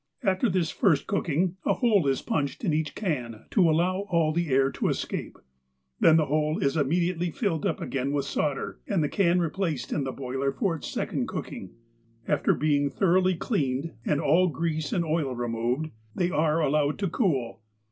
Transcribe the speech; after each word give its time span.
After 0.23 0.49
this 0.49 0.71
first 0.71 1.05
cooking, 1.05 1.57
a 1.63 1.75
hole 1.75 2.07
is 2.07 2.23
punched 2.23 2.63
in 2.63 2.73
each 2.73 2.95
can, 2.95 3.45
to 3.51 3.69
allow 3.69 4.07
all 4.09 4.33
air 4.35 4.71
to 4.71 4.87
escape. 4.89 5.37
Then 5.99 6.17
the 6.17 6.25
hole 6.25 6.57
is 6.57 6.75
immediately 6.75 7.29
filled 7.29 7.67
up 7.67 7.79
again 7.79 8.11
with 8.11 8.25
solder, 8.25 8.79
and 8.87 9.03
the 9.03 9.09
can 9.09 9.39
replaced 9.39 9.93
in 9.93 10.03
the 10.03 10.11
boiler 10.11 10.51
for 10.51 10.75
Its 10.75 10.87
second 10.87 11.27
cooking. 11.27 11.75
After 12.27 12.55
being 12.55 12.89
thoroughly 12.89 13.35
cleaned, 13.35 13.93
and 14.03 14.19
all 14.19 14.47
grease 14.47 14.91
and 14.91 15.05
oil 15.05 15.35
removed, 15.35 15.91
they 16.15 16.31
are 16.31 16.59
allowed 16.61 16.97
to 16.97 17.07
cool. 17.07 17.61